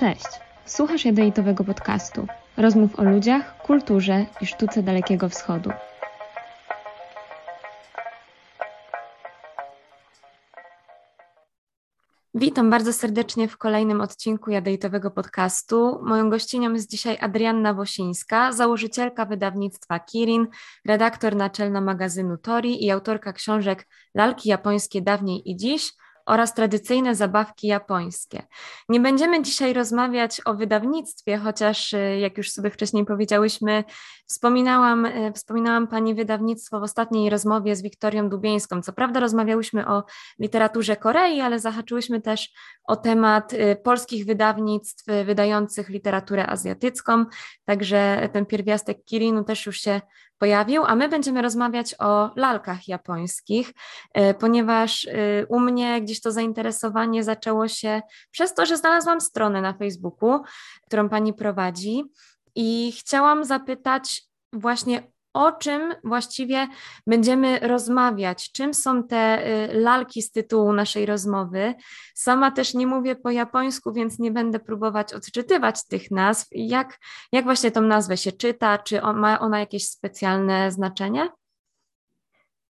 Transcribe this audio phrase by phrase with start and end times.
[0.00, 0.26] Cześć!
[0.66, 2.26] Słuchasz jadeitowego podcastu.
[2.56, 5.70] Rozmów o ludziach, kulturze i sztuce Dalekiego Wschodu.
[12.34, 15.98] Witam bardzo serdecznie w kolejnym odcinku Jadejtowego podcastu.
[16.02, 20.46] Moją gościnią jest dzisiaj Adrianna Wosińska, założycielka wydawnictwa Kirin,
[20.86, 25.92] redaktor naczelna magazynu Tori i autorka książek Lalki japońskie dawniej i dziś–
[26.30, 28.42] oraz tradycyjne zabawki japońskie.
[28.88, 33.84] Nie będziemy dzisiaj rozmawiać o wydawnictwie, chociaż y, jak już sobie wcześniej powiedziałyśmy,
[34.30, 38.82] wspominałam, y, wspominałam Pani wydawnictwo w ostatniej rozmowie z Wiktorią Dubieńską.
[38.82, 40.04] Co prawda rozmawiałyśmy o
[40.38, 42.50] literaturze Korei, ale zahaczyłyśmy też
[42.84, 47.24] o temat y, polskich wydawnictw wydających literaturę azjatycką,
[47.64, 50.00] także ten pierwiastek Kirinu też już się
[50.40, 53.72] pojawił, a my będziemy rozmawiać o lalkach japońskich,
[54.14, 59.60] e, ponieważ e, u mnie gdzieś to zainteresowanie zaczęło się przez to, że znalazłam stronę
[59.60, 60.40] na Facebooku,
[60.86, 62.04] którą pani prowadzi
[62.54, 66.68] i chciałam zapytać właśnie o czym właściwie
[67.06, 71.74] będziemy rozmawiać, czym są te y, lalki z tytułu naszej rozmowy.
[72.14, 76.48] Sama też nie mówię po japońsku, więc nie będę próbować odczytywać tych nazw.
[76.52, 76.98] Jak,
[77.32, 78.78] jak właśnie tą nazwę się czyta?
[78.78, 81.28] Czy on, ma ona jakieś specjalne znaczenie?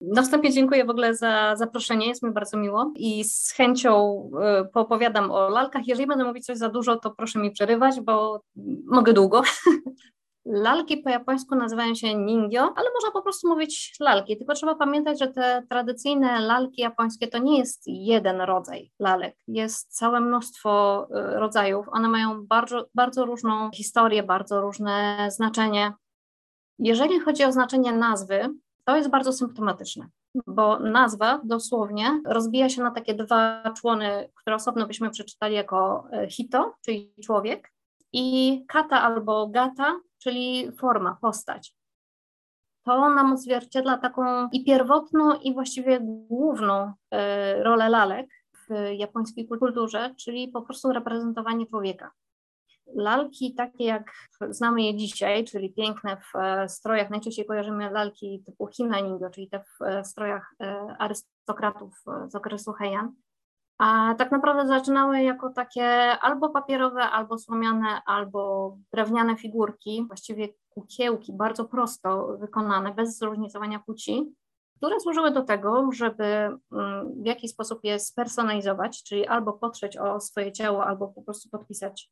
[0.01, 4.23] Na wstępie dziękuję w ogóle za zaproszenie, jest mi bardzo miło i z chęcią
[4.63, 5.87] y, poopowiadam o lalkach.
[5.87, 8.41] Jeżeli będę mówić coś za dużo, to proszę mi przerywać, bo
[8.87, 9.43] mogę długo.
[10.45, 15.19] Lalki po japońsku nazywają się ningyo, ale można po prostu mówić lalki, tylko trzeba pamiętać,
[15.19, 21.39] że te tradycyjne lalki japońskie to nie jest jeden rodzaj lalek, jest całe mnóstwo y,
[21.39, 21.87] rodzajów.
[21.93, 25.93] One mają bardzo, bardzo różną historię, bardzo różne znaczenie.
[26.79, 28.55] Jeżeli chodzi o znaczenie nazwy,
[28.89, 30.09] to jest bardzo symptomatyczne,
[30.47, 36.31] bo nazwa dosłownie rozbija się na takie dwa człony, które osobno byśmy przeczytali jako y,
[36.31, 37.73] hito, czyli człowiek,
[38.13, 41.75] i kata albo gata, czyli forma, postać.
[42.85, 50.15] To nam odzwierciedla taką i pierwotną, i właściwie główną e, rolę lalek w japońskiej kulturze,
[50.15, 52.11] czyli po prostu reprezentowanie człowieka.
[52.95, 54.13] Lalki takie jak
[54.51, 59.49] znamy je dzisiaj, czyli piękne w e, strojach, najczęściej kojarzymy lalki typu Hina Ningo, czyli
[59.49, 60.55] te w e, strojach
[60.99, 63.13] arystokratów z okresu Heian,
[63.79, 65.87] a tak naprawdę zaczynały jako takie
[66.21, 74.35] albo papierowe, albo słomiane, albo drewniane figurki, właściwie kukiełki, bardzo prosto wykonane, bez zróżnicowania płci,
[74.77, 80.21] które służyły do tego, żeby mm, w jakiś sposób je spersonalizować, czyli albo potrzeć o
[80.21, 82.11] swoje ciało, albo po prostu podpisać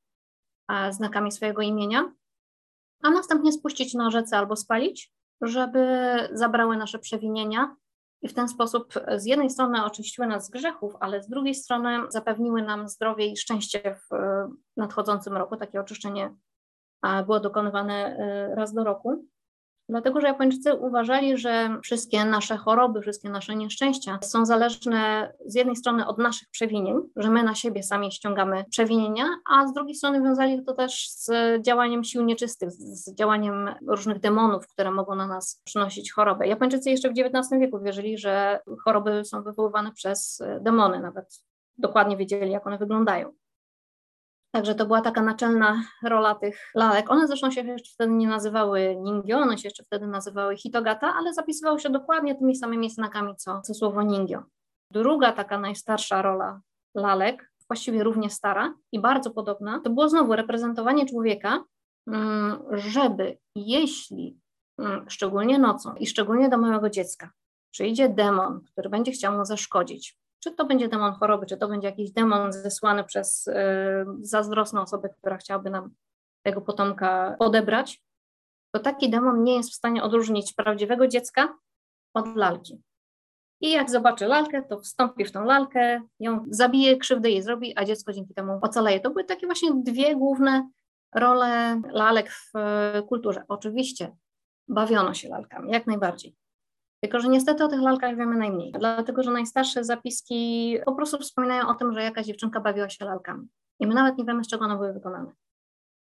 [0.91, 2.13] znakami swojego imienia,
[3.03, 5.89] a następnie spuścić na rzece albo spalić, żeby
[6.33, 7.77] zabrały nasze przewinienia
[8.23, 11.99] i w ten sposób z jednej strony oczyściły nas z grzechów, ale z drugiej strony
[12.09, 14.17] zapewniły nam zdrowie i szczęście w
[14.77, 15.57] nadchodzącym roku.
[15.57, 16.35] Takie oczyszczenie
[17.27, 19.29] było dokonywane e, raz do roku.
[19.89, 25.77] Dlatego, że Japończycy uważali, że wszystkie nasze choroby, wszystkie nasze nieszczęścia są zależne z jednej
[25.77, 29.25] strony od naszych przewinień, że my na siebie sami ściągamy przewinienia,
[29.55, 31.31] a z drugiej strony wiązali to też z
[31.63, 36.47] działaniem sił nieczystych, z działaniem różnych demonów, które mogą na nas przynosić chorobę.
[36.47, 41.45] Japończycy jeszcze w XIX wieku wierzyli, że choroby są wywoływane przez demony, nawet
[41.79, 43.33] dokładnie wiedzieli, jak one wyglądają.
[44.57, 47.11] Także to była taka naczelna rola tych lalek.
[47.11, 51.35] One zresztą się jeszcze wtedy nie nazywały ningyo, one się jeszcze wtedy nazywały hitogata, ale
[51.35, 54.43] zapisywały się dokładnie tymi samymi znakami co, co słowo ningyo.
[54.91, 56.61] Druga taka najstarsza rola
[56.95, 61.65] lalek, właściwie równie stara i bardzo podobna, to było znowu reprezentowanie człowieka,
[62.07, 64.39] mm, żeby jeśli
[64.79, 67.31] mm, szczególnie nocą i szczególnie do małego dziecka
[67.71, 71.89] przyjdzie demon, który będzie chciał mu zaszkodzić, czy to będzie demon choroby, czy to będzie
[71.89, 73.53] jakiś demon zesłany przez y,
[74.21, 75.91] zazdrosną osobę, która chciałaby nam
[76.43, 78.03] tego potomka odebrać,
[78.75, 81.59] to taki demon nie jest w stanie odróżnić prawdziwego dziecka
[82.15, 82.83] od lalki.
[83.61, 87.85] I jak zobaczy lalkę, to wstąpi w tą lalkę, ją zabije, krzywdę jej zrobi, a
[87.85, 89.01] dziecko dzięki temu ocaleje.
[89.01, 90.69] To były takie właśnie dwie główne
[91.15, 92.59] role lalek w
[92.99, 93.43] y, kulturze.
[93.49, 94.17] Oczywiście
[94.69, 96.37] bawiono się lalkami, jak najbardziej.
[97.01, 101.69] Tylko, że niestety o tych lalkach wiemy najmniej, dlatego że najstarsze zapiski po prostu wspominają
[101.69, 103.49] o tym, że jakaś dziewczynka bawiła się lalkami.
[103.81, 105.33] I my nawet nie wiemy, z czego one były wykonane.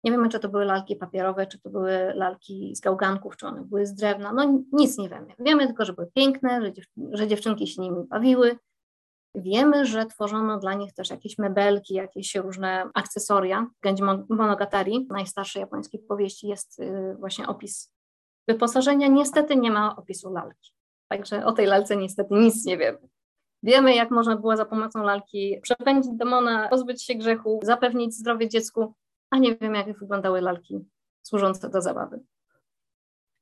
[0.05, 3.65] Nie wiemy, czy to były lalki papierowe, czy to były lalki z gałganków, czy one
[3.65, 4.33] były z drewna.
[4.33, 5.27] No nic nie wiemy.
[5.39, 8.59] Wiemy tylko, że były piękne, że, dziew że dziewczynki się nimi bawiły.
[9.35, 13.67] Wiemy, że tworzono dla nich też jakieś mebelki, jakieś różne akcesoria.
[13.79, 17.93] W Genji Monogatari, najstarszej japońskiej powieści, jest y, właśnie opis
[18.49, 19.09] wyposażenia.
[19.09, 20.73] Niestety nie ma opisu lalki.
[21.09, 22.99] Także o tej lalce niestety nic nie wiemy.
[23.63, 28.95] Wiemy, jak można było za pomocą lalki przepędzić demona, pozbyć się grzechu, zapewnić zdrowie dziecku,
[29.31, 30.85] a nie wiem, jak wyglądały lalki
[31.23, 32.21] służące do zabawy.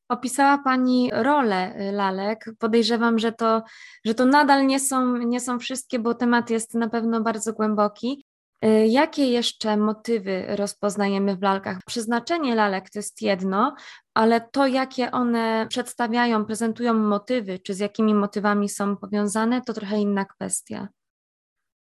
[0.09, 2.45] Opisała Pani rolę y, lalek.
[2.59, 3.63] Podejrzewam, że to,
[4.05, 8.25] że to nadal nie są, nie są wszystkie, bo temat jest na pewno bardzo głęboki.
[8.65, 11.79] Y, jakie jeszcze motywy rozpoznajemy w lalkach?
[11.87, 13.75] Przeznaczenie lalek to jest jedno,
[14.15, 20.01] ale to, jakie one przedstawiają, prezentują motywy, czy z jakimi motywami są powiązane, to trochę
[20.01, 20.89] inna kwestia.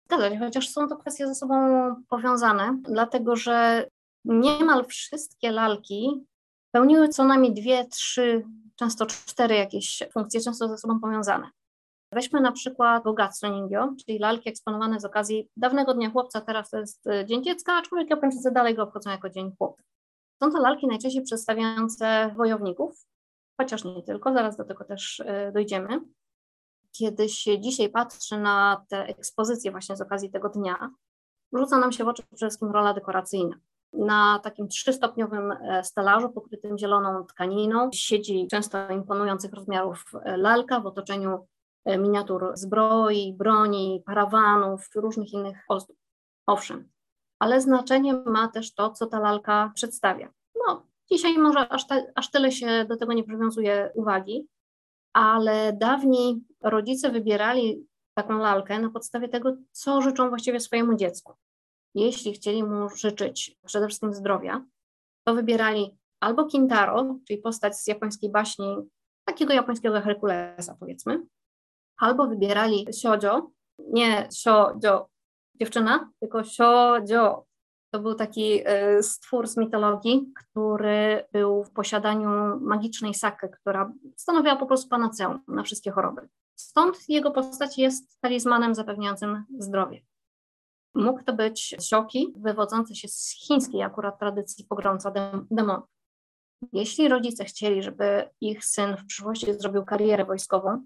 [0.05, 1.55] Zgadza się, chociaż są to kwestie ze sobą
[2.09, 3.87] powiązane, dlatego że
[4.25, 6.25] niemal wszystkie lalki
[6.71, 11.49] pełniły co najmniej dwie, trzy, często cztery jakieś funkcje, często ze sobą powiązane.
[12.13, 16.79] Weźmy na przykład bogactwo Ningyo, czyli lalki eksponowane z okazji dawnego Dnia Chłopca, teraz to
[16.79, 19.83] jest e, Dzień Dziecka, aczkolwiek Japończycy dalej go obchodzą jako Dzień Chłopca.
[20.43, 23.05] Są to lalki najczęściej przedstawiające wojowników,
[23.61, 26.01] chociaż nie tylko, zaraz do tego też e, dojdziemy.
[26.91, 30.89] Kiedy się dzisiaj patrzy na te ekspozycje właśnie z okazji tego dnia,
[31.53, 33.55] rzuca nam się w oczy przede wszystkim rola dekoracyjna.
[33.93, 41.39] Na takim trzystopniowym e, stelażu pokrytym zieloną tkaniną siedzi często imponujących rozmiarów lalka w otoczeniu
[41.39, 41.50] E,
[41.85, 45.97] miniatur zbroi, broni, parawanów, różnych innych ozdób.
[46.47, 46.89] Owszem,
[47.39, 50.33] ale znaczenie ma też to, co ta lalka przedstawia.
[50.67, 54.47] No, dzisiaj może aż, te, aż tyle się do tego nie przywiązuje uwagi,
[55.13, 61.33] ale dawniej rodzice wybierali taką lalkę na podstawie tego, co życzą właściwie swojemu dziecku.
[61.95, 64.65] Jeśli chcieli mu życzyć przede wszystkim zdrowia,
[65.23, 68.77] to wybierali albo Kintaro, czyli postać z japońskiej baśni,
[69.25, 71.25] takiego japońskiego Herkulesa powiedzmy,
[72.01, 75.07] albo wybierali siojo, nie siojo
[75.55, 77.45] dziewczyna, tylko siojo.
[77.93, 84.55] To był taki e, stwór z mitologii, który był w posiadaniu magicznej saky, która stanowiła
[84.55, 86.29] po prostu panaceum na wszystkie choroby.
[86.55, 90.01] Stąd jego postać jest talizmanem zapewniającym zdrowie.
[90.95, 95.13] Mógł to być sioki wywodzące się z chińskiej akurat tradycji pogromca
[95.51, 95.89] demonów.
[96.73, 100.83] Jeśli rodzice chcieli, żeby ich syn w przyszłości zrobił karierę wojskową,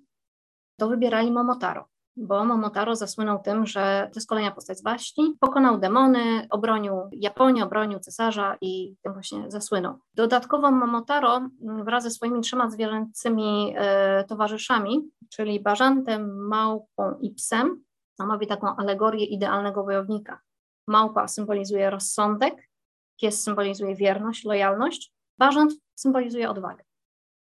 [0.78, 1.86] to wybierali Momotaro,
[2.18, 7.64] bo Momotaro zasłynął tym, że to jest kolejna postać z baśni, pokonał demony, obronił Japonię,
[7.64, 10.00] obronił cesarza i tym właśnie zasłynął.
[10.14, 17.84] Dodatkowo Momotaro mm, wraz ze swoimi trzema zwierzęcymi e, towarzyszami, czyli bażantem, małpą i psem,
[18.14, 20.40] stanowi taką alegorię idealnego wojownika.
[20.88, 22.70] Małpa symbolizuje rozsądek,
[23.22, 26.84] pies symbolizuje wierność, lojalność, bażant symbolizuje odwagę.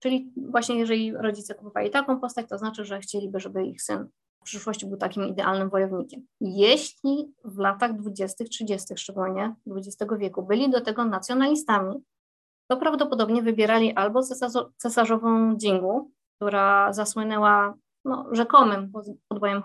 [0.04, 4.08] Czyli właśnie jeżeli rodzice kupowali taką postać, to znaczy, że chcieliby, żeby ich syn
[4.40, 6.26] w przyszłości był takim idealnym wojownikiem.
[6.40, 12.04] Jeśli w latach 20., 30., szczególnie XX wieku byli do tego nacjonalistami,
[12.70, 14.20] to prawdopodobnie wybierali albo
[14.76, 17.74] cesarzową Jingu, która zasłynęła
[18.04, 18.92] no, rzekomym
[19.28, 19.62] podbojem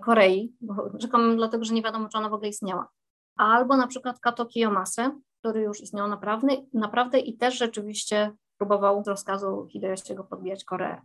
[0.00, 0.56] Korei,
[0.98, 2.88] rzekomym dlatego, że nie wiadomo, czy ona w ogóle istniała,
[3.36, 9.08] albo na przykład Kato Kiyomase, który już istniał naprawdę, naprawdę i też rzeczywiście próbował z
[9.08, 11.02] rozkazu Hideyoshiego podbijać Koreę.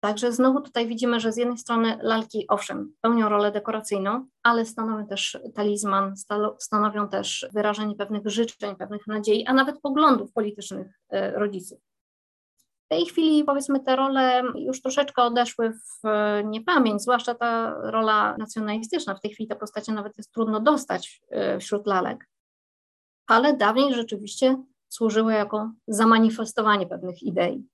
[0.00, 5.06] Także znowu tutaj widzimy, że z jednej strony lalki, owszem, pełnią rolę dekoracyjną, ale stanowią
[5.06, 6.14] też talizman,
[6.58, 11.80] stanowią też wyrażenie pewnych życzeń, pewnych nadziei, a nawet poglądów politycznych e, rodziców.
[12.84, 18.36] W tej chwili, powiedzmy, te role już troszeczkę odeszły w e, niepamięć, zwłaszcza ta rola
[18.38, 19.14] nacjonalistyczna.
[19.14, 22.28] W tej chwili te postacie nawet jest trudno dostać e, wśród lalek.
[23.26, 27.64] Ale dawniej rzeczywiście służyły jako zamanifestowanie pewnych idei.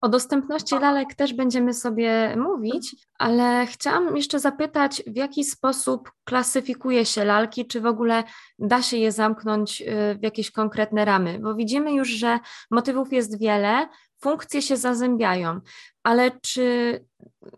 [0.00, 7.06] O dostępności lalek też będziemy sobie mówić, ale chciałam jeszcze zapytać, w jaki sposób klasyfikuje
[7.06, 8.24] się lalki, czy w ogóle
[8.58, 11.38] da się je zamknąć y, w jakieś konkretne ramy?
[11.38, 12.38] Bo widzimy już, że
[12.70, 13.88] motywów jest wiele,
[14.24, 15.60] funkcje się zazębiają,
[16.02, 17.00] ale czy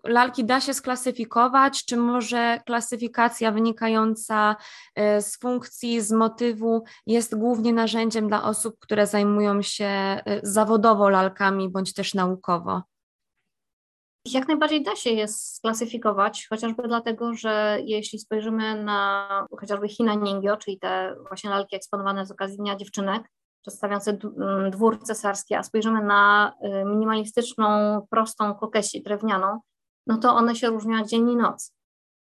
[0.05, 4.57] lalki da się sklasyfikować, czy może klasyfikacja wynikająca
[4.95, 11.09] e, z funkcji, z motywu jest głównie narzędziem dla osób, które zajmują się e, zawodowo
[11.09, 12.83] lalkami bądź też naukowo?
[14.33, 19.29] Jak najbardziej da się je sklasyfikować, chociażby dlatego, że jeśli spojrzymy na
[19.61, 23.23] chociażby Hina Ningyo, czyli te właśnie lalki eksponowane z okazji Dnia Dziewczynek,
[23.67, 27.67] przedstawiające mm, dwór cesarski, a spojrzymy na y, minimalistyczną,
[28.11, 29.61] prostą kokesię drewnianą,
[30.07, 31.73] no to one się różnią dzień i noc.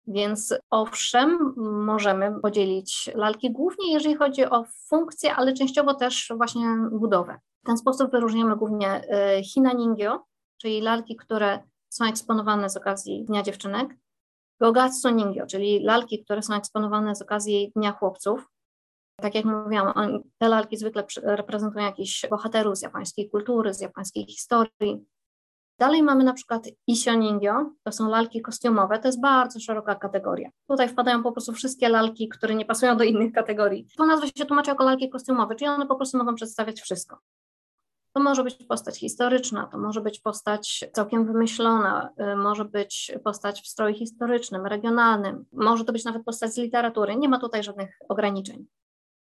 [0.08, 1.54] Więc owszem,
[1.86, 7.40] możemy podzielić lalki głównie, jeżeli chodzi o funkcję, ale częściowo też właśnie budowę.
[7.64, 9.02] W ten sposób wyróżniamy głównie
[9.40, 10.26] y, Hina Ningyo,
[10.62, 13.98] czyli lalki, które są eksponowane z okazji Dnia Dziewczynek,
[14.62, 18.48] Gogatsu Ningyo, czyli lalki, które są eksponowane z okazji Dnia Chłopców,
[19.20, 19.94] tak jak mówiłam,
[20.38, 25.06] te lalki zwykle reprezentują jakichś bohaterów z japońskiej kultury, z japońskiej historii.
[25.80, 30.50] Dalej mamy na przykład Isio Ningyo, to są lalki kostiumowe, to jest bardzo szeroka kategoria.
[30.68, 33.88] Tutaj wpadają po prostu wszystkie lalki, które nie pasują do innych kategorii.
[33.98, 37.18] To nazwa się tłumaczy jako lalki kostiumowe, czyli one po prostu mogą przedstawiać wszystko.
[38.14, 43.62] To może być postać historyczna, to może być postać całkiem wymyślona, y, może być postać
[43.62, 47.16] w stroju historycznym, regionalnym, może to być nawet postać z literatury.
[47.16, 48.68] Nie ma tutaj żadnych ograniczeń.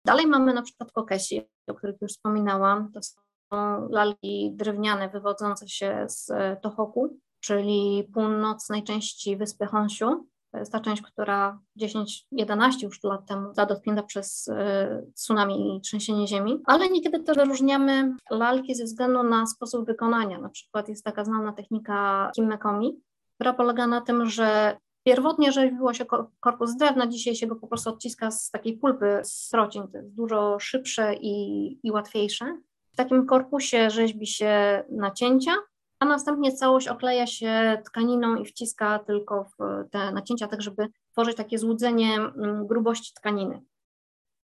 [0.04, 2.92] Dalej mamy na przykład kokesi, o których już wspominałam.
[2.92, 10.26] To są lalki drewniane wywodzące się z Tohoku, czyli północnej części wyspy Honshu.
[10.52, 15.80] To jest ta część, która 10-11 już lat temu została dotknięta przez e, tsunami i
[15.80, 20.38] trzęsienie ziemi, ale niekiedy też wyróżniamy lalki ze względu na sposób wykonania.
[20.38, 23.00] Na przykład jest taka znana technika kimmekomi,
[23.35, 26.04] która polega na tym, że Pierwotnie rzeźbiło się
[26.40, 29.88] korpus drewna, dzisiaj się go po prostu odciska z takiej pulpy z strocin.
[29.88, 32.61] To jest dużo szybsze i, i łatwiejsze.
[32.92, 35.52] W takim korpusie rzeźbi się nacięcia,
[35.99, 41.37] a następnie całość okleja się tkaniną i wciska tylko w te nacięcia, tak żeby tworzyć
[41.37, 43.62] takie złudzenie mm, grubości tkaniny.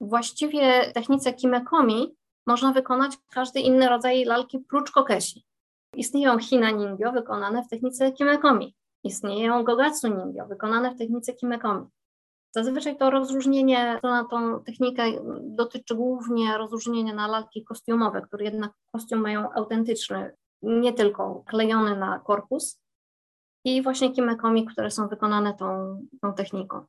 [0.01, 2.15] Właściwie technice kimekomi
[2.47, 5.45] można wykonać każdy inny rodzaj lalki prócz kokesi.
[5.95, 8.75] Istnieją hina ningyo wykonane w technice kimekomi.
[9.05, 11.85] Istnieją gogatsu ningyo wykonane w technice kimekomi.
[12.51, 15.03] Zazwyczaj to rozróżnienie na tą technikę
[15.41, 22.19] dotyczy głównie rozróżnienia na lalki kostiumowe, które jednak kostium mają autentyczny, nie tylko klejony na
[22.19, 22.79] korpus
[23.65, 26.85] i właśnie kimekomi, które są wykonane tą, tą techniką.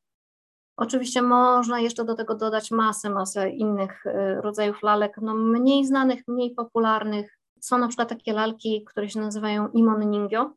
[0.77, 6.23] Oczywiście można jeszcze do tego dodać masę, masę innych y, rodzajów lalek, no mniej znanych,
[6.29, 7.39] mniej popularnych.
[7.61, 10.51] Są na przykład takie lalki, które się nazywają Imon Ningyo.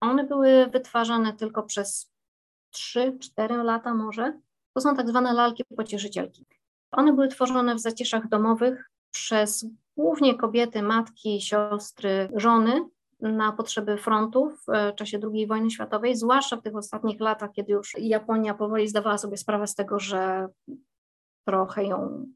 [0.00, 2.12] One były wytwarzane tylko przez
[2.74, 4.40] 3-4 lata może
[4.74, 6.46] to są tak zwane lalki pocieszycielki.
[6.92, 9.66] One były tworzone w zacieszach domowych przez
[9.96, 12.88] głównie kobiety, matki, siostry, żony
[13.20, 17.94] na potrzeby frontu w czasie II wojny światowej, zwłaszcza w tych ostatnich latach, kiedy już
[17.98, 20.48] Japonia powoli zdawała sobie sprawę z tego, że
[21.46, 22.26] trochę ją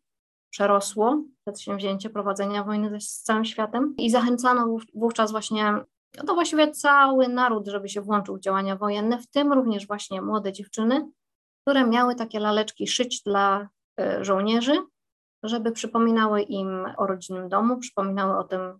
[0.50, 5.75] przerosło przedsięwzięcie prowadzenia wojny z całym światem i zachęcano wówczas właśnie
[6.26, 10.52] to właściwie cały naród, żeby się włączył w działania wojenne, w tym również właśnie młode
[10.52, 11.09] dziewczyny,
[11.62, 13.68] które miały takie laleczki szyć dla
[14.00, 14.73] e, żołnierzy,
[15.42, 18.78] żeby przypominały im o rodzinnym domu, przypominały o tym,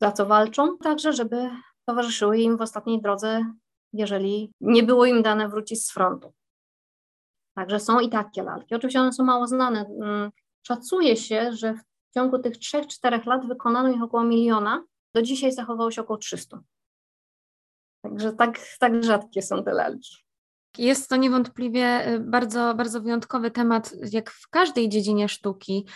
[0.00, 1.50] za co walczą, także żeby
[1.88, 3.44] towarzyszyły im w ostatniej drodze,
[3.92, 6.32] jeżeli nie było im dane wrócić z frontu.
[7.54, 8.74] Także są i takie lalki.
[8.74, 9.86] Oczywiście one są mało znane.
[10.02, 10.30] Mm,
[10.66, 14.84] szacuje się, że w ciągu tych 3-4 lat wykonano ich około miliona,
[15.16, 16.60] do dzisiaj zachowało się około 300.
[18.02, 20.16] Także tak, tak rzadkie są te lalki.
[20.78, 25.86] Jest to niewątpliwie y, bardzo, bardzo wyjątkowy temat, jak w każdej dziedzinie sztuki.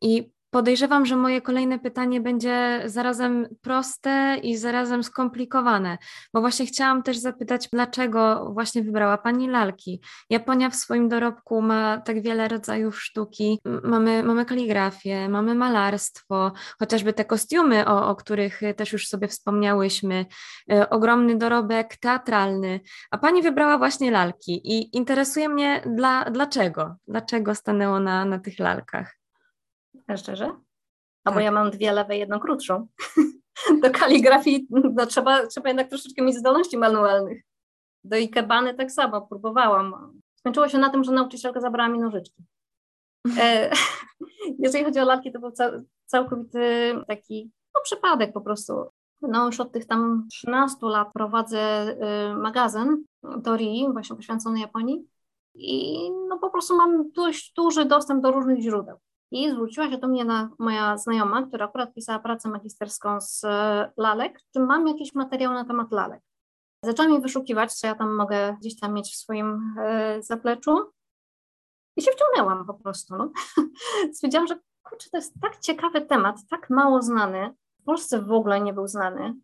[0.00, 5.98] I Podejrzewam, że moje kolejne pytanie będzie zarazem proste i zarazem skomplikowane,
[6.34, 10.00] bo właśnie chciałam też zapytać, dlaczego właśnie wybrała Pani lalki.
[10.30, 13.58] Japonia w swoim dorobku ma tak wiele rodzajów sztuki.
[13.82, 20.26] Mamy, mamy kaligrafię, mamy malarstwo, chociażby te kostiumy, o, o których też już sobie wspomniałyśmy,
[20.72, 26.96] e, ogromny dorobek teatralny, a Pani wybrała właśnie lalki i interesuje mnie, dla, dlaczego?
[27.08, 29.25] Dlaczego stanęło na, na tych lalkach?
[30.16, 30.52] Szczerze?
[31.24, 31.34] Tak.
[31.34, 32.86] bo ja mam dwie lewe, jedną krótszą.
[33.82, 37.42] Do kaligrafii no, trzeba, trzeba jednak troszeczkę mieć zdolności manualnych.
[38.04, 40.20] Do ikebany tak samo, próbowałam.
[40.34, 42.44] Skończyło się na tym, że nauczycielka zabrała mi nożyczki.
[43.40, 43.70] E,
[44.64, 45.52] jeżeli chodzi o lalki, to był
[46.06, 48.90] całkowity taki no, przypadek po prostu.
[49.22, 51.86] No już od tych tam 13 lat prowadzę
[52.32, 53.04] y, magazyn
[53.44, 55.06] Tori, właśnie poświęcony Japonii
[55.54, 58.96] i no po prostu mam dość duży dostęp do różnych źródeł.
[59.30, 63.92] I zwróciła się do mnie na, moja znajoma, która akurat pisała pracę magisterską z e,
[63.96, 66.22] lalek, czy mam jakiś materiał na temat lalek.
[66.82, 70.90] Zaczęłam mi wyszukiwać, co ja tam mogę gdzieś tam mieć w swoim e, zapleczu
[71.96, 73.16] i się wciągnęłam po prostu.
[73.16, 73.30] No.
[74.14, 78.60] Stwierdziłam, że kurczę, to jest tak ciekawy temat, tak mało znany, w Polsce w ogóle
[78.60, 79.34] nie był znany.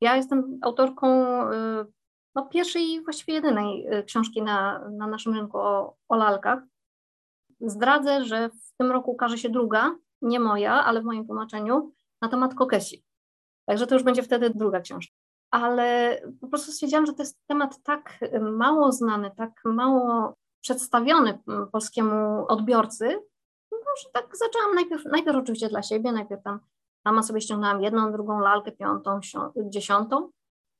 [0.00, 1.08] Ja jestem autorką
[1.50, 1.84] e,
[2.34, 6.62] no, pierwszej i właściwie jedynej książki na, na naszym rynku o, o lalkach.
[7.62, 11.92] Zdradzę, że w tym roku ukaże się druga, nie moja, ale w moim tłumaczeniu,
[12.22, 13.04] na temat kokesi.
[13.66, 15.14] Także to już będzie wtedy druga książka.
[15.50, 21.38] Ale po prostu stwierdziłam, że to jest temat tak mało znany, tak mało przedstawiony
[21.72, 23.18] polskiemu odbiorcy,
[23.72, 26.60] no, że tak zaczęłam najpierw, najpierw oczywiście dla siebie, najpierw tam
[27.06, 29.20] sama sobie ściągnęłam jedną, drugą lalkę, piątą,
[29.56, 30.30] dziesiątą,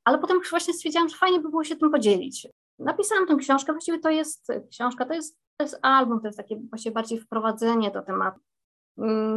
[0.03, 2.47] ale potem właśnie stwierdziłam, że fajnie by było się tym podzielić.
[2.83, 6.61] Napisałam tę książkę, właściwie to jest książka, to jest to jest album, to jest takie
[6.69, 8.39] właśnie bardziej wprowadzenie do tematu.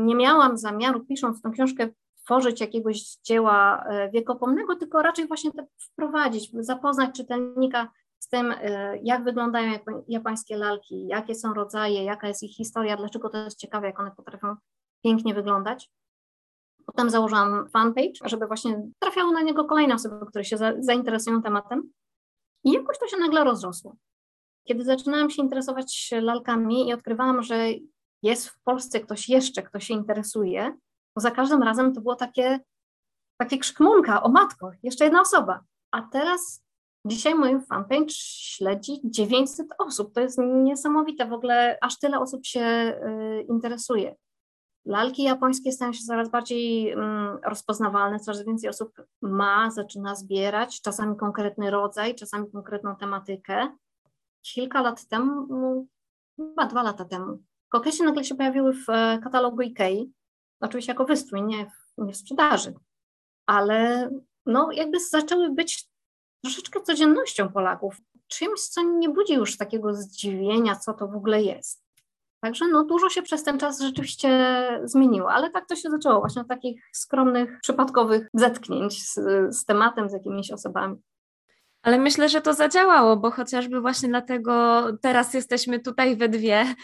[0.05, 1.88] Nie miałam zamiaru, pisząc tę książkę,
[2.25, 7.88] tworzyć jakiegoś dzieła e, wiekopomnego, tylko raczej właśnie tak wprowadzić, zapoznać czytelnika
[8.19, 9.73] z tym, e, jak wyglądają
[10.09, 14.11] japońskie lalki, jakie są rodzaje, jaka jest ich historia, dlaczego to jest ciekawe, jak one
[14.11, 14.57] potrafią
[15.05, 15.91] pięknie wyglądać.
[16.87, 21.91] Potem założyłam fanpage, żeby właśnie trafiały na niego kolejne osoby, które się za, zainteresują tematem.
[22.67, 23.97] I jakoś to się nagle rozrosło.
[24.65, 27.67] Kiedy zaczynałam się interesować lalkami i odkrywałam, że
[28.23, 30.77] jest w Polsce ktoś jeszcze, kto się interesuje,
[31.15, 32.61] to za każdym razem to było takie,
[33.41, 35.61] takie krzykmunka, o matko, jeszcze jedna osoba.
[35.91, 36.65] A teraz
[37.07, 40.15] dzisiaj moją fanpage śledzi 900 osób.
[40.15, 44.17] To jest niesamowite, w ogóle aż tyle osób się y, interesuje.
[44.87, 51.16] Lalki japońskie stają się coraz bardziej mm, rozpoznawalne, coraz więcej osób ma, zaczyna zbierać, czasami
[51.16, 53.76] konkretny rodzaj, czasami konkretną tematykę.
[54.43, 55.85] Kilka lat temu, no,
[56.37, 60.12] chyba dwa lata temu, kokesie nagle się pojawiły w e, katalogu IKEA,
[60.61, 62.75] oczywiście jako wystrój, nie w, nie w sprzedaży,
[63.47, 64.11] ale
[64.47, 65.88] no jakby zaczęły być
[66.45, 71.86] troszeczkę codziennością Polaków, czymś, co nie budzi już takiego zdziwienia, co to w ogóle jest.
[72.47, 74.29] Także no, dużo się przez ten czas rzeczywiście
[74.85, 79.15] zmieniło, ale tak to się zaczęło, właśnie od takich skromnych, przypadkowych zetknięć z,
[79.57, 80.97] z tematem, z jakimiś osobami.
[81.83, 86.75] Ale myślę, że to zadziałało, bo chociażby właśnie dlatego teraz jesteśmy tutaj we dwie,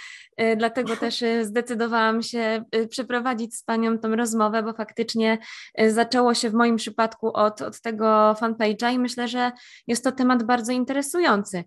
[0.40, 5.38] y, dlatego też y, zdecydowałam się y, przeprowadzić z Panią tą rozmowę, bo faktycznie
[5.88, 9.52] zaczęło się w moim przypadku od, od tego fanpage'a i myślę, że
[9.87, 11.64] jest to temat bardzo interesujący.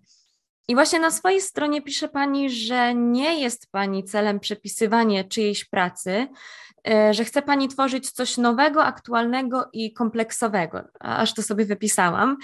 [0.68, 6.28] I właśnie na swojej stronie pisze Pani, że nie jest Pani celem przepisywanie czyjejś pracy,
[7.10, 10.82] że chce Pani tworzyć coś nowego, aktualnego i kompleksowego.
[11.00, 12.36] Aż to sobie wypisałam.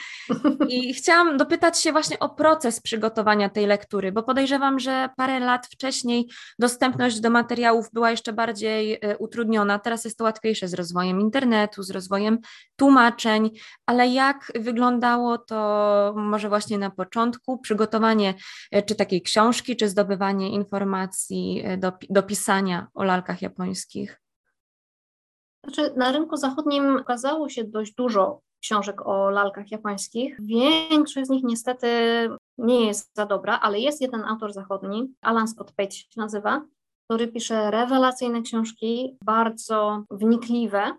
[0.69, 5.67] I chciałam dopytać się właśnie o proces przygotowania tej lektury, bo podejrzewam, że parę lat
[5.67, 9.79] wcześniej dostępność do materiałów była jeszcze bardziej e, utrudniona.
[9.79, 12.39] Teraz jest to łatwiejsze z rozwojem internetu, z rozwojem
[12.77, 13.51] tłumaczeń,
[13.87, 18.33] ale jak wyglądało to może właśnie na początku przygotowania
[18.71, 24.21] E, czy takiej książki, czy zdobywanie informacji e, do, do pisania o lalkach japońskich?
[25.65, 30.37] Znaczy, na rynku zachodnim okazało się dość dużo książek o lalkach japońskich.
[30.41, 31.89] Większość z nich niestety
[32.59, 36.65] nie jest za dobra, ale jest jeden autor zachodni, Alan Scott Pate się nazywa,
[37.05, 40.93] który pisze rewelacyjne książki, bardzo wnikliwe,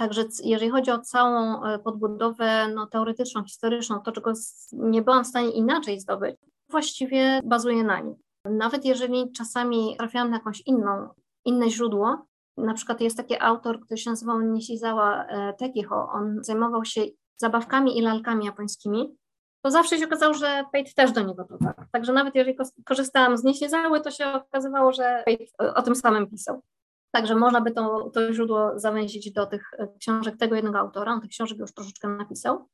[0.00, 4.32] Także jeżeli chodzi o całą e, podbudowę no, teoretyczną, historyczną, to czego
[4.72, 6.36] nie byłam w stanie inaczej zdobyć,
[6.68, 8.14] właściwie bazuje na nim.
[8.44, 11.08] Nawet jeżeli czasami trafiałam na jakąś inną,
[11.44, 12.26] inne źródło,
[12.60, 17.00] na przykład jest taki autor, który się nazywał Nishizawa e, Tekiho, on zajmował się
[17.36, 19.16] zabawkami i lalkami japońskimi,
[19.62, 21.88] to zawsze się okazało, że Pate też do niego dotarł.
[21.92, 26.62] Także nawet jeżeli korzystałam z Nishizały, to się okazywało, że Pate o tym samym pisał.
[27.10, 31.20] Także można by to, to źródło zawęzić do tych e, książek tego jednego autora, on
[31.20, 32.68] tych książek już troszeczkę napisał.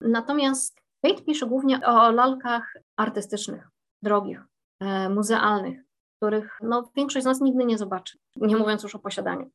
[0.00, 3.68] Natomiast Kate pisze głównie o lalkach artystycznych,
[4.02, 4.40] drogich,
[4.80, 5.83] e, muzealnych,
[6.24, 9.50] których no, większość z nas nigdy nie zobaczy, nie mówiąc już o posiadaniu.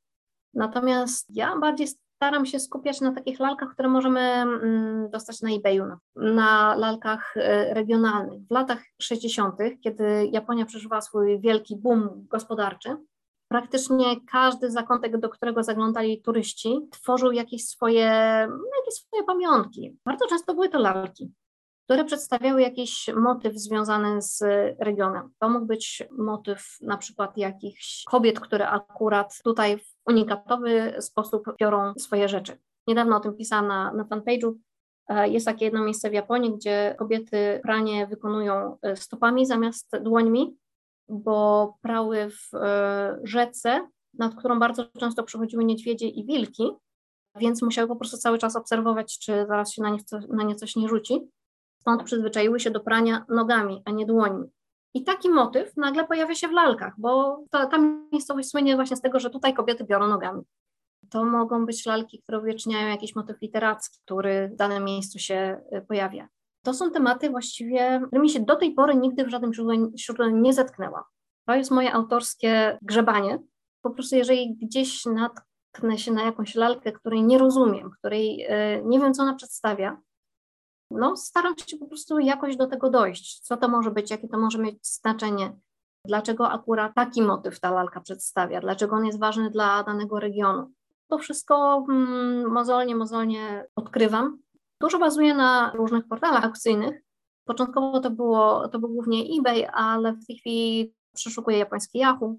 [0.54, 5.86] Natomiast ja bardziej staram się skupiać na takich lalkach, które możemy mm, dostać na eBayu,
[6.16, 8.42] na, lalkach e, regionalnych.
[8.48, 12.98] W latach 60., kiedy Japonia przeżywała swój wielki boom gospodarczy,
[13.48, 18.04] praktycznie każdy zakątek, do którego zaglądali turyści, tworzył jakieś swoje,
[18.80, 19.98] jakieś swoje pamiątki.
[20.06, 21.32] Bardzo często były to lalki,
[21.90, 24.44] które przedstawiały jakiś motyw związany z
[24.80, 25.30] regionem.
[25.40, 31.94] To mógł być motyw na przykład jakichś kobiet, które akurat tutaj w unikatowy sposób biorą
[31.98, 32.58] swoje rzeczy.
[32.88, 34.54] Niedawno o tym pisałam na, na fanpage'u.
[35.08, 40.58] E, jest takie jedno miejsce w Japonii, gdzie kobiety pranie wykonują e, stopami zamiast dłońmi,
[41.08, 46.72] bo prały w e, rzece, nad którą bardzo często przechodziły niedźwiedzie i wilki,
[47.36, 50.00] więc musiały po prostu cały czas obserwować, czy zaraz się na nie,
[50.30, 51.30] na nie coś nie rzuci.
[51.80, 54.50] Stąd przyzwyczaiły się do prania nogami, a nie dłońmi.
[54.94, 57.78] I taki motyw nagle pojawia się w lalkach, bo ta, ta
[58.12, 60.42] miejscowość słynie właśnie z tego, że tutaj kobiety biorą nogami.
[61.10, 65.82] To mogą być lalki, które uwieczniają jakiś motyw literacki, który w danym miejscu się e,
[65.82, 66.28] pojawia.
[66.64, 70.54] To są tematy właściwie, którymi się do tej pory nigdy w żadnym źródle, źródle nie
[70.54, 71.08] zetknęła.
[71.46, 73.40] To jest moje autorskie grzebanie.
[73.82, 79.00] Po prostu jeżeli gdzieś natknę się na jakąś lalkę, której nie rozumiem, której e, nie
[79.00, 80.02] wiem, co ona przedstawia,
[80.92, 83.40] no staram się po prostu jakoś do tego dojść.
[83.40, 85.60] Co to może być, jakie to może mieć znaczenie,
[86.06, 90.72] dlaczego akurat taki motyw ta lalka przedstawia, dlaczego on jest ważny dla danego regionu.
[91.08, 94.40] To wszystko mm, mozolnie, mozolnie odkrywam
[94.82, 97.02] Dużo bazuje na różnych portalach aukcyjnych.
[97.46, 102.36] Początkowo to, było, to był głównie eBay, ale w tej chwili przeszukuję japoński Yahoo.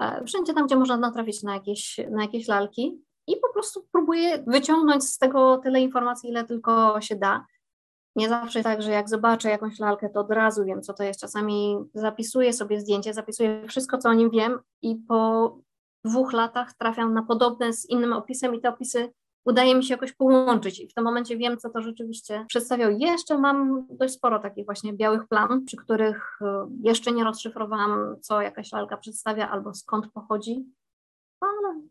[0.00, 3.02] E, wszędzie tam, gdzie można natrafić na jakieś, na jakieś lalki.
[3.26, 7.46] i po prostu próbuję wyciągnąć z tego tyle informacji, ile tylko się da.
[8.16, 11.20] Nie zawsze tak, że jak zobaczę jakąś lalkę, to od razu wiem, co to jest.
[11.20, 15.58] Czasami zapisuję sobie zdjęcie, zapisuję wszystko, co o nim wiem i po
[16.04, 19.12] dwóch latach trafiam na podobne z innym opisem i te opisy
[19.44, 22.90] udaje mi się jakoś połączyć i w tym momencie wiem, co to rzeczywiście przedstawiał.
[22.90, 28.42] Jeszcze mam dość sporo takich właśnie białych plam, przy których e, jeszcze nie rozszyfrowałam, co
[28.42, 30.64] jakaś lalka przedstawia albo skąd pochodzi,
[31.40, 31.82] ale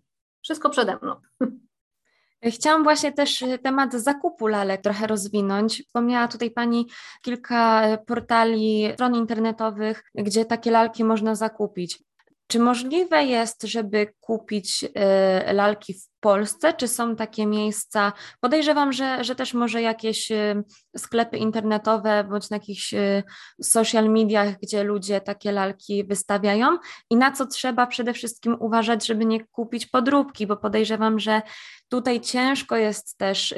[0.44, 1.16] wszystko przede mną.
[2.44, 5.84] Chciałam właśnie też e, temat zakupu lalek trochę rozwinąć.
[5.84, 6.88] Wspomniała tutaj Pani
[7.22, 12.09] kilka e, portali, stron internetowych, gdzie takie lalki można zakupić.
[12.52, 16.74] Czy możliwe jest, żeby kupić y, lalki w Polsce?
[16.74, 18.14] Czy są takie miejsca?
[18.40, 20.64] Podejrzewam, że, że też może jakieś y,
[20.98, 23.24] sklepy internetowe bądź na jakichś y,
[23.64, 26.78] social mediach, gdzie ludzie takie lalki wystawiają.
[27.10, 31.42] I na co trzeba przede wszystkim uważać, żeby nie kupić podróbki, bo podejrzewam, że
[31.90, 33.54] tutaj ciężko jest też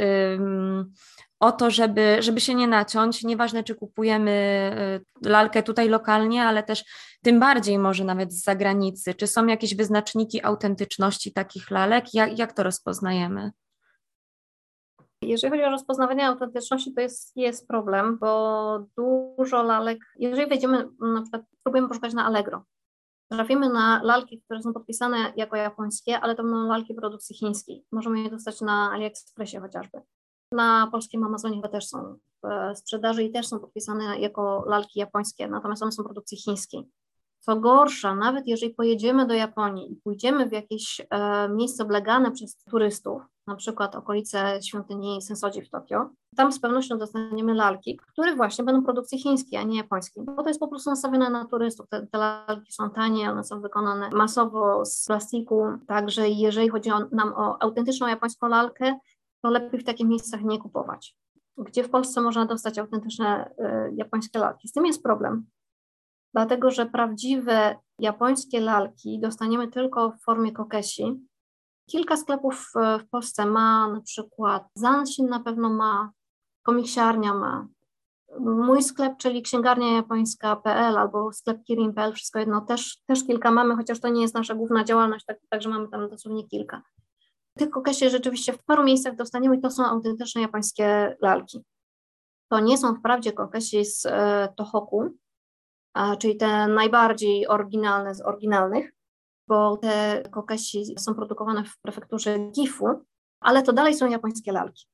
[1.41, 3.23] o to, żeby, żeby się nie naciąć.
[3.23, 4.31] Nieważne, czy kupujemy
[5.23, 6.85] y, lalkę tutaj lokalnie, ale też
[7.23, 9.13] tym bardziej może nawet z zagranicy.
[9.13, 12.13] Czy są jakieś wyznaczniki autentyczności takich lalek?
[12.13, 13.51] Jak, jak to rozpoznajemy?
[15.21, 21.21] Jeżeli chodzi o rozpoznawanie autentyczności, to jest, jest problem, bo dużo lalek, jeżeli wejdziemy, na
[21.21, 22.65] przykład próbujemy poszukać na Allegro,
[23.31, 27.85] trafimy na lalki, które są podpisane jako japońskie, ale to będą lalki produkcji chińskiej.
[27.91, 30.01] Możemy je dostać na AliExpressie chociażby.
[30.51, 35.83] Na polskim Amazonie też są w sprzedaży i też są podpisane jako lalki japońskie, natomiast
[35.83, 36.89] one są produkcji chińskiej.
[37.39, 42.63] Co gorsza, nawet jeżeli pojedziemy do Japonii i pójdziemy w jakieś e, miejsce oblegane przez
[42.63, 48.63] turystów, na przykład okolice świątyni Sensoji w Tokio, tam z pewnością dostaniemy lalki, które właśnie
[48.63, 51.87] będą produkcji chińskiej, a nie japońskiej, bo to jest po prostu nastawione na turystów.
[51.89, 56.99] Te, te lalki są tanie, one są wykonane masowo z plastiku, także jeżeli chodzi o,
[57.11, 58.99] nam o autentyczną japońską lalkę,
[59.41, 61.17] to lepiej w takich miejscach nie kupować.
[61.57, 64.67] Gdzie w Polsce można dostać autentyczne y, japońskie lalki?
[64.67, 65.45] Z tym jest problem,
[66.33, 71.27] dlatego że prawdziwe japońskie lalki dostaniemy tylko w formie kokesi.
[71.89, 76.11] Kilka sklepów w Polsce ma, na przykład Zanshin na pewno ma,
[76.63, 77.67] komiksiarnia ma.
[78.39, 83.99] Mój sklep, czyli księgarnia japońska.pl albo sklep kirin.pl, wszystko jedno, też, też kilka mamy, chociaż
[83.99, 86.81] to nie jest nasza główna działalność, tak, także mamy tam dosłownie kilka.
[87.57, 91.63] Tych kokesie rzeczywiście w paru miejscach dostaniemy to są autentyczne japońskie lalki.
[92.51, 95.17] To nie są wprawdzie kokesi z e, Tohoku,
[96.19, 98.93] czyli te najbardziej oryginalne z oryginalnych,
[99.47, 102.87] bo te kokesi są produkowane w prefekturze Gifu,
[103.39, 104.85] ale to dalej są japońskie lalki.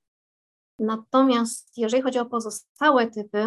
[0.79, 3.45] Natomiast jeżeli chodzi o pozostałe typy,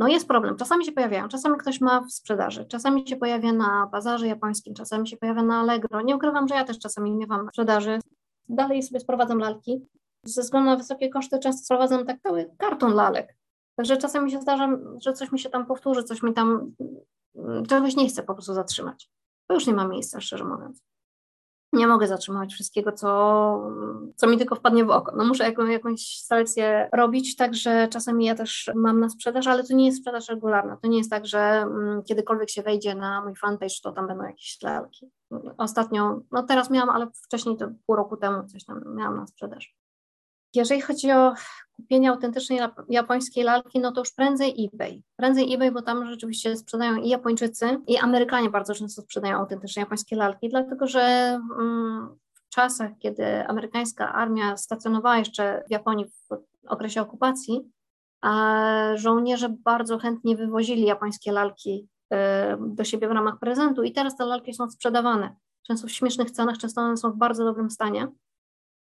[0.00, 0.56] no jest problem.
[0.56, 5.08] Czasami się pojawiają, czasami ktoś ma w sprzedaży, czasami się pojawia na bazarze japońskim, czasami
[5.08, 6.02] się pojawia na Allegro.
[6.02, 7.98] Nie ukrywam, że ja też czasami miewam w sprzedaży.
[8.48, 9.86] Dalej sobie sprowadzam lalki.
[10.24, 13.36] Ze względu na wysokie koszty często sprowadzam tak cały karton lalek.
[13.76, 14.68] Także czasami się zdarza,
[15.02, 16.72] że coś mi się tam powtórzy, coś mi tam,
[17.68, 19.10] czegoś nie chcę po prostu zatrzymać.
[19.46, 20.82] To już nie ma miejsca, szczerze mówiąc
[21.72, 23.70] nie mogę zatrzymać wszystkiego, co,
[24.16, 25.16] co mi tylko wpadnie w oko.
[25.16, 29.74] No muszę jaką, jakąś selekcję robić, także czasami ja też mam na sprzedaż, ale to
[29.74, 30.76] nie jest sprzedaż regularna.
[30.76, 34.24] To nie jest tak, że mm, kiedykolwiek się wejdzie na mój fanpage, to tam będą
[34.24, 35.10] jakieś lalki.
[35.58, 39.79] Ostatnio, no teraz miałam, ale wcześniej to pół roku temu coś tam miałam na sprzedaż.
[40.54, 41.34] Jeżeli chodzi o
[41.76, 45.02] kupienie autentycznej japońskiej lalki, no to już prędzej eBay.
[45.16, 50.16] Prędzej eBay, bo tam rzeczywiście sprzedają i Japończycy, i Amerykanie bardzo często sprzedają autentyczne japońskie
[50.16, 51.00] lalki, dlatego że
[51.58, 56.28] mm, w czasach, kiedy amerykańska armia stacjonowała jeszcze w Japonii w
[56.68, 57.70] okresie okupacji,
[58.94, 62.16] żołnierze bardzo chętnie wywozili japońskie lalki y,
[62.60, 65.36] do siebie w ramach prezentu i teraz te lalki są sprzedawane.
[65.66, 68.08] Często w śmiesznych cenach, często one są w bardzo dobrym stanie.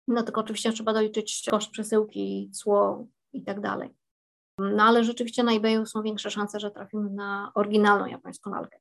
[0.08, 3.94] No tylko oczywiście trzeba doliczyć koszt przesyłki, cło i tak dalej.
[4.58, 8.78] No ale rzeczywiście na eBayu są większe szanse, że trafimy na oryginalną japońską lalkę.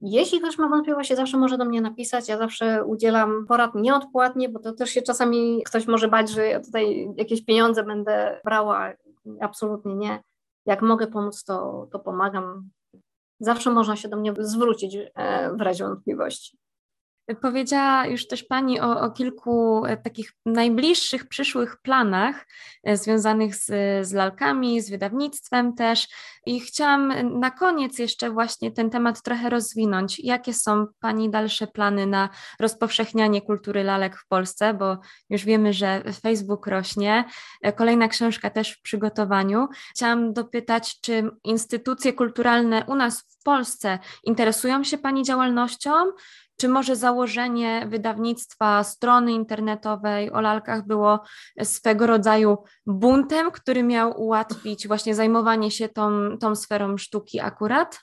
[0.00, 2.28] Jeśli ktoś ma wątpliwości, zawsze może do mnie napisać.
[2.28, 6.60] Ja zawsze udzielam porad nieodpłatnie, bo to też się czasami ktoś może bać, że ja
[6.60, 8.92] tutaj jakieś pieniądze będę brała.
[9.40, 10.22] Absolutnie nie.
[10.66, 12.70] Jak mogę pomóc, to, to pomagam.
[13.40, 16.58] Zawsze można się do mnie zwrócić e, w razie wątpliwości.
[17.40, 22.46] Powiedziała już też Pani o, o, kilku e, takich najbliższych, przyszłych planach
[22.84, 23.66] e, związanych z,
[24.06, 26.08] z lalkami, z wydawnictwem też.
[26.46, 30.20] I chciałam na koniec jeszcze właśnie ten temat trochę rozwinąć.
[30.20, 32.28] Jakie są Pani dalsze plany na
[32.60, 34.74] rozpowszechnianie kultury lalek w Polsce?
[34.74, 34.98] Bo
[35.30, 37.24] już wiemy, że Facebook rośnie.
[37.62, 39.68] E, kolejna książka też w przygotowaniu.
[39.90, 45.90] Chciałam dopytać, czy instytucje kulturalne u nas w Polsce interesują się Pani działalnością?
[46.62, 51.20] Czy może założenie wydawnictwa strony internetowej o lalkach było
[51.62, 58.00] swego rodzaju buntem, który miał ułatwić właśnie zajmowanie się tą, tą sferą sztuki akurat?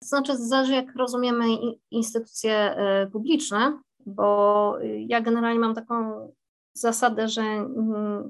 [0.00, 1.44] To znaczy, zależy jak rozumiemy
[1.90, 6.28] instytucje y, publiczne, bo ja generalnie mam taką
[6.74, 7.42] zasadę, że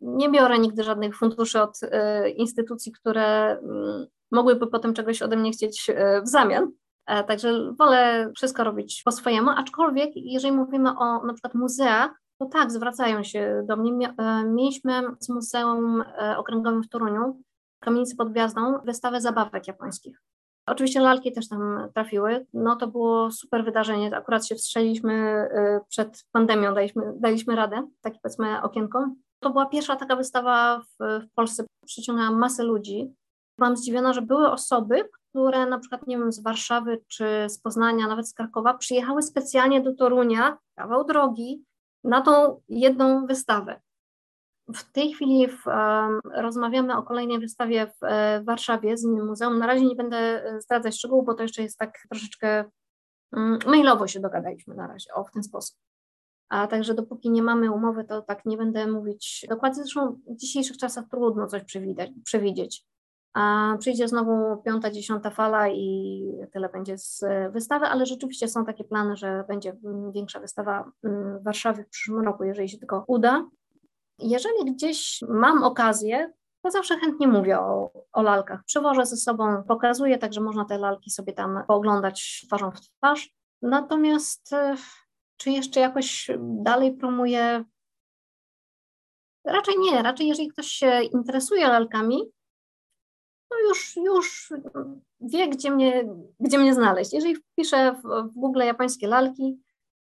[0.03, 1.89] nie biorę nigdy żadnych funduszy od y,
[2.31, 6.73] instytucji, które mm, mogłyby potem czegoś ode mnie chcieć y, w zamian.
[7.11, 12.46] E, także wolę wszystko robić po swojemu, aczkolwiek jeżeli mówimy o na przykład muzeach, to
[12.46, 14.14] tak, zwracają się do mnie.
[14.18, 17.42] E, mieliśmy z Muzeum e, Okręgowym w Toruniu,
[17.81, 20.23] Kamienicy pod Gwiazdą, wystawę zabawek japońskich.
[20.66, 22.46] Oczywiście lalki też tam trafiły.
[22.55, 24.16] No to było super wydarzenie.
[24.16, 25.49] Akurat się wstrzeliśmy
[25.88, 29.09] przed pandemią, daliśmy, daliśmy radę, takie powiedzmy okienko.
[29.40, 33.14] To była pierwsza taka wystawa w, w Polsce, przyciągnęła masę ludzi.
[33.59, 38.09] Byłam zdziwiona, że były osoby, które na przykład, nie wiem, z Warszawy czy z Poznania,
[38.09, 41.64] nawet z Krakowa, przyjechały specjalnie do Torunia, kawał drogi,
[42.05, 43.81] na tą jedną wystawę.
[44.75, 49.27] W tej chwili w, um, rozmawiamy o kolejnej wystawie w, e, w Warszawie z innym
[49.27, 49.59] muzeum.
[49.59, 52.64] Na razie nie będę e, zdradzać szczegółów, bo to jeszcze jest tak troszeczkę
[53.33, 55.79] um, mailowo się dogadaliśmy na razie, o w ten sposób.
[56.49, 59.83] A także dopóki nie mamy umowy, to tak nie będę mówić dokładnie.
[59.83, 61.62] Zresztą w dzisiejszych czasach trudno coś
[62.25, 62.85] przewidzieć.
[63.35, 68.85] A przyjdzie znowu piąta, dziesiąta fala i tyle będzie z wystawy, ale rzeczywiście są takie
[68.85, 69.77] plany, że będzie
[70.14, 73.45] większa wystawa w Warszawie w przyszłym roku, jeżeli się tylko uda.
[74.19, 78.64] Jeżeli gdzieś mam okazję, to zawsze chętnie mówię o, o lalkach.
[78.64, 83.35] Przywożę ze sobą, pokazuję, także można te lalki sobie tam pooglądać twarzą w twarz.
[83.62, 84.77] Natomiast e,
[85.37, 87.64] czy jeszcze jakoś dalej promuję?
[89.45, 92.23] Raczej nie, raczej jeżeli ktoś się interesuje lalkami,
[93.51, 94.53] no już, już
[95.21, 96.09] wie, gdzie mnie,
[96.41, 97.13] gdzie mnie znaleźć.
[97.13, 99.61] Jeżeli wpiszę w, w Google japońskie lalki,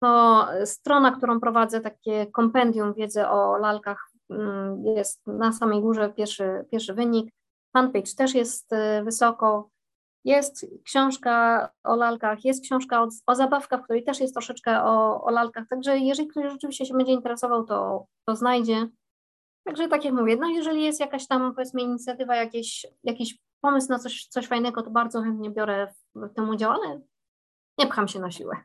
[0.01, 6.65] to strona, którą prowadzę, takie kompendium wiedzy o lalkach mm, jest na samej górze, pierwszy,
[6.71, 7.33] pierwszy wynik.
[7.73, 9.69] Fanpage też jest y, wysoko.
[10.23, 15.23] Jest książka o lalkach, jest książka o, o zabawkach, w której też jest troszeczkę o,
[15.23, 15.67] o lalkach.
[15.69, 18.87] Także jeżeli ktoś rzeczywiście się będzie interesował, to, to znajdzie.
[19.65, 23.99] Także tak jak mówię, no jeżeli jest jakaś tam powiedzmy inicjatywa, jakiś, jakiś pomysł na
[23.99, 27.01] coś, coś fajnego, to bardzo chętnie biorę w, w tym udział, ale
[27.77, 28.57] nie pcham się na siłę.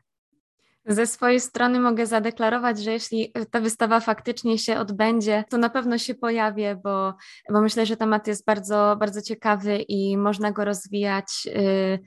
[0.85, 5.97] Ze swojej strony mogę zadeklarować, że jeśli ta wystawa faktycznie się odbędzie, to na pewno
[5.97, 7.13] się pojawię, bo,
[7.49, 11.99] bo myślę, że temat jest bardzo, bardzo ciekawy i można go rozwijać y,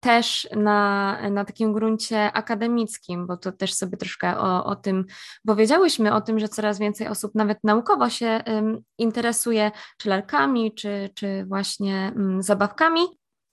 [0.00, 5.04] też na, na takim gruncie akademickim, bo to też sobie troszkę o, o tym
[5.46, 11.10] powiedziałyśmy, o tym, że coraz więcej osób nawet naukowo się um, interesuje, czy lalkami, czy,
[11.14, 13.00] czy właśnie um, zabawkami.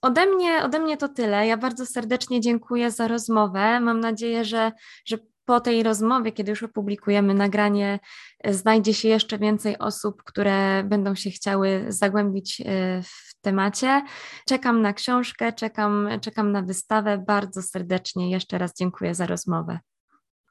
[0.01, 1.47] Ode mnie, ode mnie to tyle.
[1.47, 3.79] Ja bardzo serdecznie dziękuję za rozmowę.
[3.79, 4.71] Mam nadzieję, że,
[5.05, 7.99] że po tej rozmowie, kiedy już opublikujemy nagranie,
[8.45, 12.65] znajdzie się jeszcze więcej osób, które będą się chciały zagłębić e,
[13.03, 14.03] w temacie.
[14.47, 17.23] Czekam na książkę, czekam, czekam na wystawę.
[17.27, 19.79] Bardzo serdecznie jeszcze raz dziękuję za rozmowę.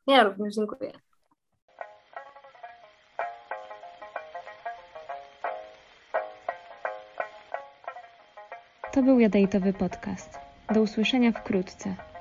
[0.07, 0.93] Ja również dziękuję.
[8.93, 10.39] To był Jadejtowy Podcast.
[10.75, 12.14] Do usłyszenia wkrótce.